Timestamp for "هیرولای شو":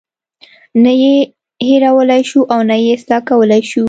1.67-2.41